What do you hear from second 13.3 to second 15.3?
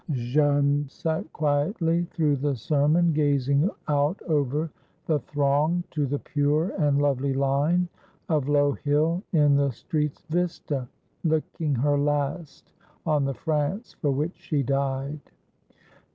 France for which she died.